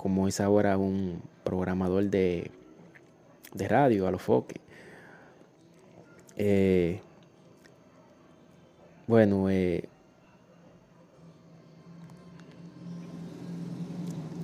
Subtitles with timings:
[0.00, 2.50] como es ahora un programador de,
[3.52, 4.58] de radio a los foques.
[6.36, 7.02] Eh,
[9.06, 9.90] bueno, eh,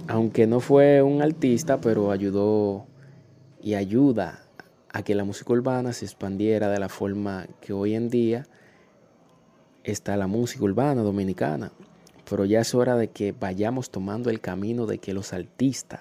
[0.09, 2.85] aunque no fue un artista, pero ayudó
[3.63, 4.43] y ayuda
[4.93, 8.47] a que la música urbana se expandiera de la forma que hoy en día
[9.85, 11.73] está la música urbana dominicana
[12.29, 16.01] pero ya es hora de que vayamos tomando el camino de que los artistas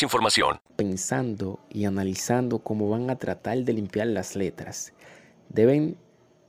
[0.05, 0.59] información.
[0.75, 4.93] Pensando y analizando cómo van a tratar de limpiar las letras,
[5.49, 5.97] deben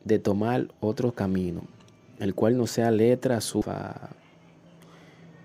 [0.05, 1.63] de tomar otro camino,
[2.19, 3.65] el cual no sea letra su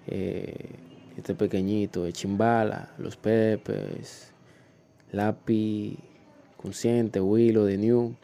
[0.08, 0.70] eh,
[1.18, 4.32] este pequeñito de chimbala, los pepes,
[5.12, 5.98] lápiz,
[6.56, 8.16] consciente, Willow de New,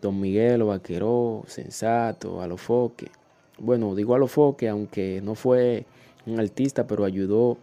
[0.00, 3.10] Don Miguel, Vaqueró, Sensato, Alofoque.
[3.58, 5.84] Bueno, digo Alofoque, aunque no fue
[6.26, 7.58] un artista, pero ayudó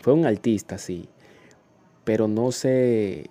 [0.00, 1.08] fue un artista, sí,
[2.04, 3.30] pero no se